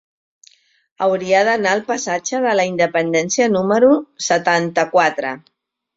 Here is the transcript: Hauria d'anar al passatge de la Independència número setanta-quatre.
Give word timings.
Hauria 1.07 1.41
d'anar 1.49 1.73
al 1.77 1.83
passatge 1.91 2.41
de 2.45 2.55
la 2.61 2.65
Independència 2.71 3.49
número 3.59 3.93
setanta-quatre. 4.29 5.35